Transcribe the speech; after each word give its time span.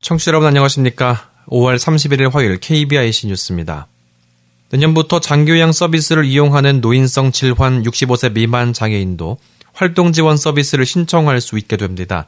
청취자 0.00 0.30
여러분 0.30 0.48
안녕하십니까? 0.48 1.28
5월 1.48 1.76
31일 1.76 2.32
화요일 2.32 2.58
KBIC 2.58 3.26
뉴스입니다. 3.26 3.88
내년부터 4.70 5.20
장기요양 5.20 5.72
서비스를 5.72 6.24
이용하는 6.24 6.80
노인성 6.80 7.32
질환 7.32 7.82
65세 7.82 8.32
미만 8.32 8.72
장애인도 8.72 9.36
활동 9.74 10.14
지원 10.14 10.38
서비스를 10.38 10.86
신청할 10.86 11.42
수 11.42 11.58
있게 11.58 11.76
됩니다. 11.76 12.24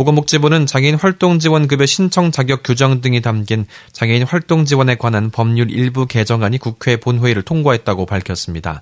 보건복지부는 0.00 0.64
장애인 0.64 0.94
활동지원급여 0.94 1.84
신청 1.84 2.30
자격 2.30 2.62
규정 2.62 3.02
등이 3.02 3.20
담긴 3.20 3.66
장애인 3.92 4.22
활동지원에 4.22 4.94
관한 4.94 5.30
법률 5.30 5.70
일부 5.70 6.06
개정안이 6.06 6.56
국회 6.56 6.96
본회의를 6.96 7.42
통과했다고 7.42 8.06
밝혔습니다. 8.06 8.80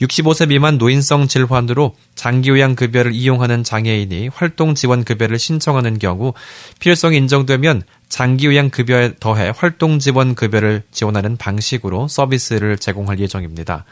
65세 0.00 0.48
미만 0.48 0.78
노인성 0.78 1.26
질환으로 1.26 1.96
장기요양 2.14 2.76
급여를 2.76 3.12
이용하는 3.12 3.64
장애인이 3.64 4.28
활동 4.28 4.76
지원 4.76 5.02
급여를 5.02 5.40
신청하는 5.40 5.98
경우 5.98 6.34
필요성이 6.78 7.16
인정되면 7.16 7.82
장기요양 8.08 8.70
급여에 8.70 9.14
더해 9.18 9.52
활동 9.56 9.98
지원 9.98 10.36
급여를 10.36 10.84
지원하는 10.92 11.36
방식으로 11.36 12.06
서비스를 12.06 12.78
제공할 12.78 13.18
예정입니다. 13.18 13.84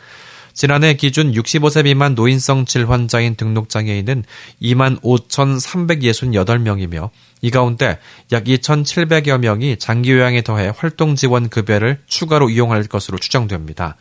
지난해 0.54 0.94
기준 0.94 1.32
65세 1.32 1.84
미만 1.84 2.14
노인성 2.14 2.66
질환자인 2.66 3.36
등록 3.36 3.68
장애인은 3.68 4.24
2만 4.62 5.00
5,368명이며 5.02 7.10
이 7.40 7.50
가운데 7.50 7.98
약 8.30 8.44
2,700여 8.44 9.38
명이 9.38 9.78
장기 9.78 10.12
요양에 10.12 10.42
더해 10.42 10.72
활동 10.76 11.16
지원 11.16 11.48
급여를 11.48 12.00
추가로 12.06 12.50
이용할 12.50 12.84
것으로 12.84 13.18
추정됩니다. 13.18 13.96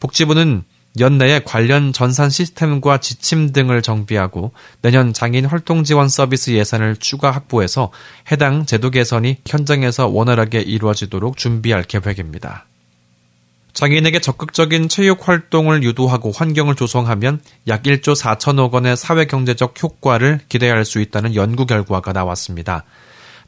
복지부는 0.00 0.64
연내에 0.98 1.40
관련 1.44 1.92
전산 1.92 2.28
시스템과 2.28 2.98
지침 2.98 3.52
등을 3.52 3.82
정비하고 3.82 4.52
내년 4.82 5.12
장애인 5.12 5.46
활동 5.46 5.84
지원 5.84 6.08
서비스 6.08 6.50
예산을 6.50 6.96
추가 6.96 7.30
확보해서 7.30 7.90
해당 8.30 8.66
제도 8.66 8.90
개선이 8.90 9.38
현장에서 9.46 10.08
원활하게 10.08 10.60
이루어지도록 10.60 11.36
준비할 11.36 11.84
계획입니다. 11.84 12.66
장애인에게 13.72 14.20
적극적인 14.20 14.88
체육 14.88 15.26
활동을 15.26 15.82
유도하고 15.82 16.30
환경을 16.30 16.74
조성하면 16.74 17.40
약 17.68 17.82
1조 17.82 18.14
4천억 18.14 18.72
원의 18.72 18.96
사회경제적 18.96 19.82
효과를 19.82 20.40
기대할 20.48 20.84
수 20.84 21.00
있다는 21.00 21.34
연구 21.34 21.64
결과가 21.64 22.12
나왔습니다. 22.12 22.84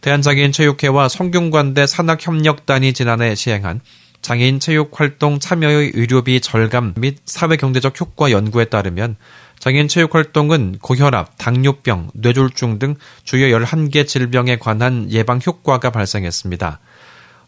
대한장애인 0.00 0.52
체육회와 0.52 1.08
성균관대 1.08 1.86
산학협력단이 1.86 2.92
지난해 2.92 3.34
시행한 3.34 3.80
장애인 4.22 4.58
체육 4.58 4.98
활동 4.98 5.38
참여의 5.38 5.92
의료비 5.94 6.40
절감 6.40 6.94
및 6.96 7.18
사회경제적 7.26 8.00
효과 8.00 8.30
연구에 8.30 8.64
따르면 8.66 9.16
장애인 9.58 9.88
체육 9.88 10.14
활동은 10.14 10.78
고혈압, 10.80 11.36
당뇨병, 11.36 12.10
뇌졸중 12.14 12.78
등 12.78 12.96
주요 13.22 13.46
11개 13.56 14.06
질병에 14.06 14.56
관한 14.58 15.10
예방 15.10 15.40
효과가 15.44 15.90
발생했습니다. 15.90 16.80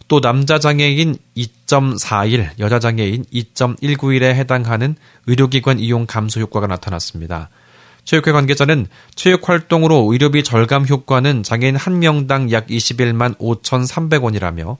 또 0.09 0.21
남자 0.21 0.59
장애인 0.59 1.17
2.41, 1.37 2.61
여자 2.61 2.79
장애인 2.79 3.25
2.191에 3.33 4.35
해당하는 4.35 4.95
의료기관 5.27 5.81
이용 5.81 6.07
감소 6.07 6.41
효과가 6.41 6.69
나타났습니다. 6.69 7.51
체육회 8.05 8.31
관계자는 8.31 8.87
체육 9.17 9.49
활동으로 9.49 10.09
의료비 10.13 10.45
절감 10.45 10.87
효과는 10.87 11.43
장애인 11.43 11.75
한 11.75 11.99
명당 11.99 12.53
약 12.53 12.69
21만 12.69 13.37
5,300원이라며 13.39 14.77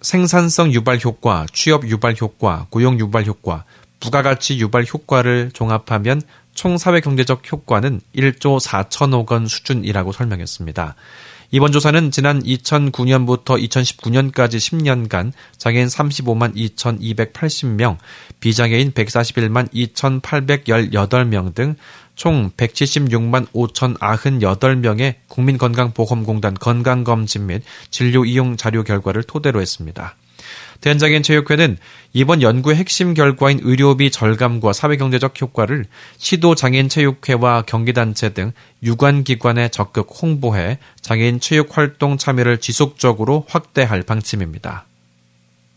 생산성 0.00 0.72
유발 0.72 1.00
효과, 1.04 1.44
취업 1.52 1.84
유발 1.88 2.14
효과, 2.20 2.66
고용 2.70 3.00
유발 3.00 3.26
효과, 3.26 3.64
부가가치 3.98 4.58
유발 4.58 4.84
효과를 4.84 5.50
종합하면 5.52 6.22
총 6.54 6.78
사회 6.78 7.00
경제적 7.00 7.50
효과는 7.50 8.00
1조 8.14 8.60
4천억 8.60 9.32
원 9.32 9.48
수준이라고 9.48 10.12
설명했습니다. 10.12 10.94
이번 11.50 11.72
조사는 11.72 12.10
지난 12.10 12.42
2009년부터 12.42 13.56
2019년까지 13.68 14.58
10년간 14.58 15.32
장애인 15.56 15.86
35만 15.86 16.54
2,280명, 16.54 17.96
비장애인 18.40 18.92
141만 18.92 19.72
2,818명 19.72 21.54
등 21.54 21.76
총 22.18 22.50
176만 22.50 23.46
5,098명의 23.52 25.14
국민건강보험공단 25.28 26.54
건강검진 26.54 27.46
및 27.46 27.62
진료 27.90 28.24
이용 28.24 28.56
자료 28.56 28.82
결과를 28.82 29.22
토대로 29.22 29.60
했습니다. 29.60 30.16
대한장애인 30.80 31.22
체육회는 31.22 31.76
이번 32.12 32.40
연구의 32.40 32.76
핵심 32.76 33.14
결과인 33.14 33.58
의료비 33.62 34.10
절감과 34.10 34.72
사회경제적 34.72 35.40
효과를 35.40 35.86
시도 36.16 36.54
장애인 36.54 36.88
체육회와 36.88 37.62
경기단체 37.62 38.30
등 38.30 38.52
유관 38.82 39.24
기관에 39.24 39.68
적극 39.68 40.08
홍보해 40.22 40.78
장애인 41.00 41.40
체육 41.40 41.76
활동 41.76 42.16
참여를 42.16 42.58
지속적으로 42.58 43.44
확대할 43.48 44.02
방침입니다. 44.02 44.86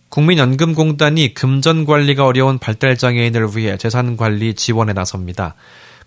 국민연금공단이 0.10 1.34
금전 1.34 1.86
관리가 1.86 2.26
어려운 2.26 2.60
발달장애인을 2.60 3.56
위해 3.56 3.78
재산 3.78 4.18
관리 4.18 4.54
지원에 4.54 4.94
나섭니다. 4.94 5.56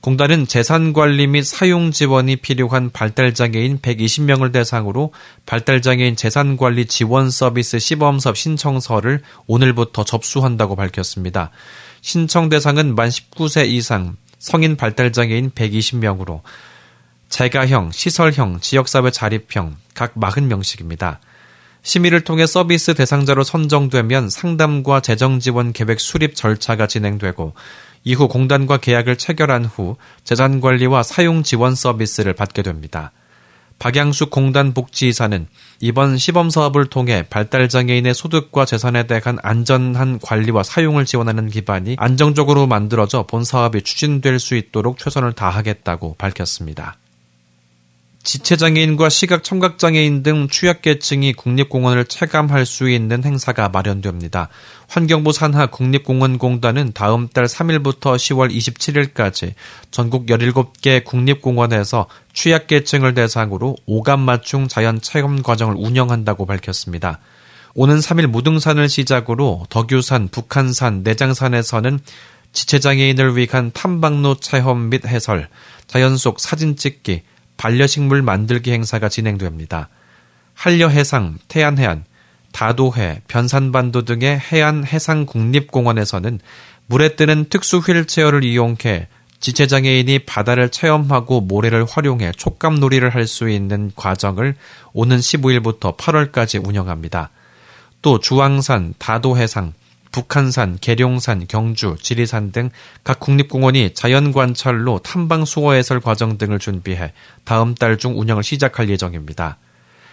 공단은 0.05 0.47
재산관리 0.47 1.29
및 1.29 1.47
사용 1.47 1.91
지원이 1.91 2.37
필요한 2.37 2.91
발달장애인 2.91 3.79
120명을 3.79 4.53
대상으로 4.53 5.15
발달장애인 5.47 6.15
재산관리 6.15 6.85
지원 6.85 7.31
서비스 7.31 7.79
시범섭 7.79 8.37
신청서를 8.37 9.23
오늘부터 9.47 10.05
접수한다고 10.05 10.77
밝혔습니다. 10.77 11.53
신청 12.03 12.51
대상은 12.51 12.95
만 12.95 13.09
19세 13.09 13.67
이상 13.67 14.19
성인 14.39 14.77
발달장애인 14.77 15.53
120명으로 15.53 16.43
재가형, 17.31 17.91
시설형, 17.91 18.61
지역사회 18.61 19.11
자립형 19.11 19.77
각 19.95 20.15
40명씩입니다. 20.17 21.17
심의를 21.81 22.25
통해 22.25 22.47
서비스 22.47 22.95
대상자로 22.95 23.43
선정되면 23.43 24.29
상담과 24.29 25.01
재정 25.01 25.41
지원 25.41 25.73
계획 25.73 25.99
수립 25.99 26.35
절차가 26.35 26.89
진행되고 26.89 27.55
이후 28.05 28.29
공단과 28.29 28.77
계약을 28.77 29.17
체결한 29.17 29.65
후 29.65 29.97
재산 30.23 30.61
관리와 30.61 31.03
사용 31.03 31.43
지원 31.43 31.75
서비스를 31.75 32.35
받게 32.35 32.63
됩니다. 32.63 33.13
박양숙 33.79 34.31
공단 34.31 34.73
복지이사는 34.73 35.47
이번 35.81 36.17
시범 36.17 36.49
사업을 36.49 36.87
통해 36.87 37.25
발달 37.29 37.69
장애인의 37.69 38.15
소득과 38.15 38.67
재산에 38.67 39.07
대한 39.07 39.39
안전한 39.43 40.21
관리와 40.21 40.63
사용을 40.63 41.05
지원하는 41.05 41.49
기반이 41.49 41.97
안정적으로 41.99 42.67
만들어져 42.67 43.25
본 43.27 43.45
사업이 43.45 43.83
추진될 43.83 44.39
수 44.39 44.55
있도록 44.55 44.99
최선을 44.99 45.33
다하겠다고 45.33 46.15
밝혔습니다. 46.19 46.97
지체장애인과 48.25 49.11
시각청각장애인 49.11 50.23
등 50.23 50.49
취약계층이 50.49 51.35
국립공원을 51.35 52.07
체감할 52.07 52.65
수 52.65 52.89
있는 52.89 53.23
행사가 53.23 53.69
마련됩니다. 53.69 54.49
환경부 54.89 55.33
산하 55.33 55.67
국립공원공단은 55.67 56.93
다음 56.95 57.29
달 57.29 57.45
3일부터 57.45 58.17
10월 58.17 58.51
27일까지 58.51 59.53
전국 59.91 60.27
17개 60.27 61.05
국립공원에서 61.05 62.07
취약계층을 62.33 63.13
대상으로 63.13 63.77
오감 63.85 64.21
맞춤 64.21 64.69
자연 64.69 65.03
체험 65.03 65.43
과정을 65.43 65.75
운영한다고 65.77 66.47
밝혔습니다. 66.47 67.21
오는 67.75 67.99
3일 67.99 68.29
무등산을 68.29 68.89
시작으로 68.89 69.67
덕유산, 69.69 70.29
북한산, 70.29 71.03
내장산에서는 71.03 71.99
지체장애인을 72.53 73.37
위한 73.37 73.71
탐방로 73.75 74.37
체험 74.37 74.89
및 74.89 75.07
해설, 75.07 75.49
자연 75.89 76.17
속 76.17 76.41
사진 76.41 76.77
찍기, 76.77 77.23
반려식물 77.65 78.21
만들기 78.21 78.73
행사가 78.73 79.09
진행됩니다. 79.09 79.89
한려해상, 80.53 81.39
태안해안, 81.49 82.05
다도해, 82.53 83.23
변산반도 83.27 84.05
등의 84.05 84.39
해안 84.39 84.85
해상 84.85 85.25
국립공원에서는 85.25 86.41
물에 86.85 87.17
뜨는 87.17 87.47
특수 87.49 87.79
휠체어를 87.79 88.45
이용해 88.45 89.09
지체장애인이 89.41 90.19
바다를 90.21 90.69
체험하고 90.69 91.41
모래를 91.41 91.87
활용해 91.89 92.33
촉감놀이를 92.33 93.15
할 93.15 93.27
수 93.27 93.49
있는 93.49 93.91
과정을 93.97 94.57
오는 94.93 95.17
15일부터 95.17 95.97
8월까지 95.97 96.63
운영합니다. 96.69 97.31
또 98.03 98.21
주황산, 98.21 98.93
다도해상, 98.99 99.73
북한산, 100.15 100.79
계룡산, 100.81 101.47
경주, 101.49 101.97
지리산 102.01 102.53
등 102.53 102.71
각 103.03 103.19
국립공원이 103.19 103.95
자연관찰로 103.95 105.01
탐방 105.01 105.45
수어 105.45 105.73
해설 105.73 105.99
과정 106.01 106.39
등을 106.39 106.61
준비해 106.61 107.13
다음 107.43 107.75
달 107.75 107.99
중 107.99 108.19
운영을 108.19 108.45
시작할 108.45 108.89
예정입니다. 108.89 109.59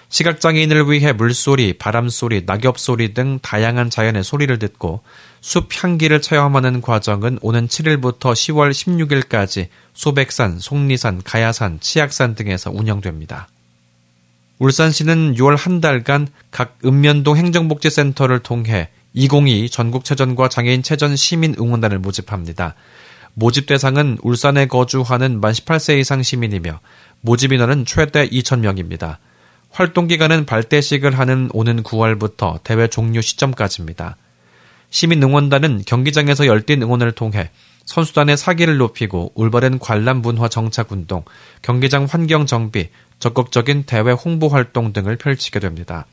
시각장애인을 0.10 0.90
위해 0.90 1.14
물소리, 1.14 1.78
바람소리, 1.78 2.44
낙엽소리 2.46 3.14
등 3.14 3.40
다양한 3.42 3.90
자연의 3.90 4.24
소리를 4.24 4.58
듣고 4.60 5.02
숲 5.40 5.70
향기를 5.72 6.22
체험하는 6.22 6.82
과정은 6.82 7.38
오는 7.42 7.68
7일부터 7.68 8.34
10월 8.34 8.72
16일까지 8.72 9.68
소백산, 9.94 10.60
속리산, 10.60 11.22
가야산, 11.24 11.80
치악산 11.80 12.36
등에서 12.36 12.72
운영됩니다. 12.72 13.48
울산시는 14.60 15.36
6월 15.36 15.58
한 15.58 15.80
달간 15.80 16.28
각 16.52 16.78
읍면동 16.84 17.38
행정복지센터를 17.38 18.40
통해 18.40 18.90
2022 19.14 19.70
전국체전과 19.70 20.50
장애인 20.50 20.84
체전 20.84 21.16
시민 21.16 21.56
응원단을 21.60 22.00
모집합니다. 22.00 22.76
모집 23.34 23.66
대상은 23.66 24.18
울산에 24.22 24.68
거주하는 24.68 25.40
만 25.40 25.54
18세 25.54 26.00
이상 26.00 26.22
시민이며 26.22 26.80
모집 27.22 27.54
인원은 27.54 27.86
최대 27.86 28.28
2,000명입니다. 28.28 29.18
활동 29.70 30.08
기간은 30.08 30.46
발대식을 30.46 31.18
하는 31.18 31.50
오는 31.54 31.82
9월부터 31.82 32.62
대회 32.64 32.88
종료 32.88 33.22
시점까지입니다. 33.22 34.18
시민 34.90 35.24
응원단은 35.24 35.84
경기장에서 35.86 36.46
열띤 36.46 36.82
응원을 36.82 37.14
통해 37.14 37.52
선수단의 37.86 38.38
사기를 38.38 38.78
높이고 38.78 39.32
올바른 39.36 39.80
관람 39.80 40.22
문화 40.22 40.50
정착 40.50 40.92
운동, 40.92 41.24
경기장 41.62 42.06
환경 42.10 42.46
정비, 42.46 42.90
적극적인 43.20 43.84
대회 43.84 44.12
홍보 44.12 44.50
활동 44.50 44.92
등을 44.94 45.16
펼치게 45.16 45.60
됩니다. 45.60 46.06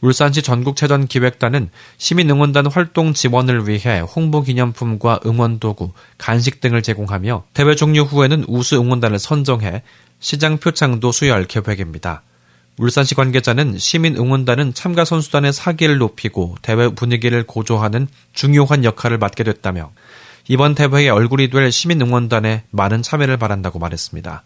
울산시 0.00 0.42
전국체전 0.42 1.06
기획단은 1.06 1.70
시민응원단 1.98 2.66
활동 2.66 3.12
지원을 3.12 3.68
위해 3.68 4.00
홍보 4.00 4.42
기념품과 4.42 5.20
응원도구, 5.26 5.92
간식 6.16 6.60
등을 6.60 6.82
제공하며 6.82 7.44
대회 7.52 7.74
종료 7.74 8.02
후에는 8.02 8.46
우수 8.48 8.76
응원단을 8.76 9.18
선정해 9.18 9.82
시장 10.18 10.58
표창도 10.58 11.12
수여할 11.12 11.44
계획입니다. 11.44 12.22
울산시 12.78 13.14
관계자는 13.14 13.76
시민 13.76 14.16
응원단은 14.16 14.72
참가 14.72 15.04
선수단의 15.04 15.52
사기를 15.52 15.98
높이고 15.98 16.56
대회 16.62 16.88
분위기를 16.88 17.42
고조하는 17.42 18.08
중요한 18.32 18.84
역할을 18.84 19.18
맡게 19.18 19.44
됐다며 19.44 19.90
이번 20.48 20.74
대회의 20.74 21.10
얼굴이 21.10 21.50
될 21.50 21.70
시민 21.70 22.00
응원단에 22.00 22.64
많은 22.70 23.02
참여를 23.02 23.36
바란다고 23.36 23.78
말했습니다. 23.78 24.44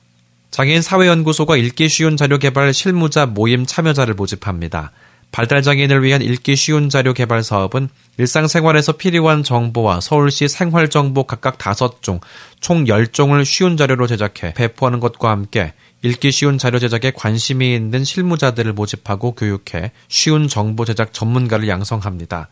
장애인 0.50 0.82
사회연구소가 0.82 1.56
읽기 1.56 1.88
쉬운 1.88 2.16
자료 2.16 2.38
개발 2.38 2.72
실무자 2.74 3.26
모임 3.26 3.66
참여자를 3.66 4.14
모집합니다. 4.14 4.92
발달장애인을 5.34 6.04
위한 6.04 6.22
읽기 6.22 6.54
쉬운 6.54 6.88
자료 6.88 7.12
개발 7.12 7.42
사업은 7.42 7.88
일상생활에서 8.18 8.92
필요한 8.92 9.42
정보와 9.42 10.00
서울시 10.00 10.46
생활정보 10.46 11.24
각각 11.24 11.58
5종, 11.58 12.20
총 12.60 12.84
10종을 12.84 13.44
쉬운 13.44 13.76
자료로 13.76 14.06
제작해 14.06 14.54
배포하는 14.54 15.00
것과 15.00 15.30
함께 15.30 15.72
읽기 16.02 16.30
쉬운 16.30 16.56
자료 16.56 16.78
제작에 16.78 17.10
관심이 17.16 17.74
있는 17.74 18.04
실무자들을 18.04 18.74
모집하고 18.74 19.34
교육해 19.34 19.90
쉬운 20.06 20.46
정보 20.46 20.84
제작 20.84 21.12
전문가를 21.12 21.66
양성합니다. 21.66 22.48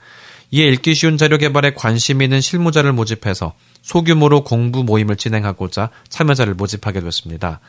이에 0.50 0.66
읽기 0.66 0.96
쉬운 0.96 1.16
자료 1.16 1.38
개발에 1.38 1.74
관심 1.74 2.20
있는 2.20 2.40
실무자를 2.40 2.92
모집해서 2.92 3.54
소규모로 3.82 4.42
공부 4.42 4.82
모임을 4.82 5.14
진행하고자 5.14 5.90
참여자를 6.08 6.54
모집하게 6.54 7.00
됐습니다. 7.00 7.60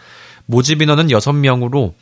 모집 0.47 0.81
인원은 0.81 1.09
6명으로 1.09 1.93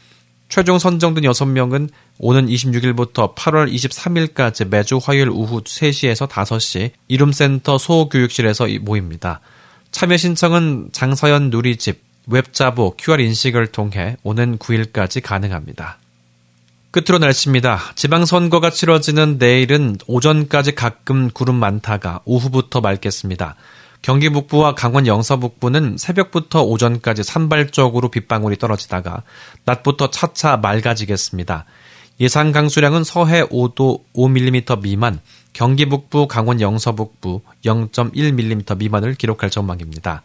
최종 0.51 0.79
선정된 0.79 1.23
6명은 1.23 1.87
오는 2.19 2.47
26일부터 2.47 3.33
8월 3.35 3.73
23일까지 3.73 4.67
매주 4.67 4.99
화요일 5.01 5.29
오후 5.29 5.63
3시에서 5.63 6.27
5시 6.27 6.91
이룸센터 7.07 7.77
소교육실에서 7.77 8.67
모입니다. 8.81 9.39
참여 9.91 10.17
신청은 10.17 10.89
장서연 10.91 11.51
누리집, 11.51 12.03
웹자보, 12.27 12.97
QR 12.97 13.21
인식을 13.21 13.67
통해 13.67 14.17
오는 14.23 14.57
9일까지 14.57 15.23
가능합니다. 15.23 15.99
끝으로 16.91 17.19
날씨입니다. 17.19 17.79
지방선거가 17.95 18.71
치러지는 18.71 19.37
내일은 19.37 19.95
오전까지 20.05 20.75
가끔 20.75 21.29
구름 21.29 21.55
많다가 21.55 22.19
오후부터 22.25 22.81
맑겠습니다. 22.81 23.55
경기 24.01 24.29
북부와 24.29 24.73
강원 24.73 25.05
영서 25.05 25.37
북부는 25.37 25.97
새벽부터 25.97 26.63
오전까지 26.63 27.23
산발적으로 27.23 28.09
빗방울이 28.09 28.57
떨어지다가 28.57 29.23
낮부터 29.65 30.09
차차 30.09 30.57
맑아지겠습니다. 30.57 31.65
예상 32.19 32.51
강수량은 32.51 33.03
서해 33.03 33.43
5도 33.43 34.01
5mm 34.15 34.81
미만, 34.81 35.19
경기 35.53 35.85
북부, 35.85 36.27
강원 36.27 36.61
영서 36.61 36.93
북부 36.93 37.41
0.1mm 37.63 38.77
미만을 38.77 39.15
기록할 39.15 39.49
전망입니다. 39.49 40.23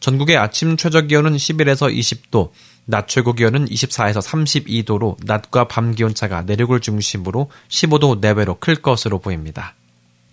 전국의 0.00 0.36
아침 0.36 0.76
최저 0.76 1.02
기온은 1.02 1.34
11에서 1.34 1.92
20도, 1.92 2.50
낮 2.84 3.08
최고 3.08 3.32
기온은 3.32 3.64
24에서 3.66 4.20
32도로 4.22 5.16
낮과 5.24 5.68
밤 5.68 5.94
기온 5.94 6.14
차가 6.14 6.42
내륙을 6.42 6.80
중심으로 6.80 7.50
15도 7.68 8.20
내외로 8.20 8.56
클 8.60 8.74
것으로 8.76 9.18
보입니다. 9.20 9.74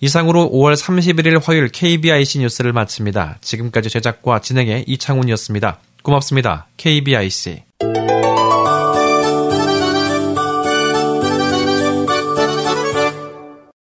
이상으로 0.02 0.50
5월 0.52 0.76
31일 0.76 1.40
화요일 1.44 1.70
KBIC 1.70 2.40
뉴스를 2.40 2.74
마칩니다. 2.74 3.38
지금까지 3.40 3.90
제작과 3.90 4.42
진행의 4.42 4.86
이창훈이었습니다. 4.88 5.78
고맙습니다. 6.02 6.68
KBIC. 6.78 7.62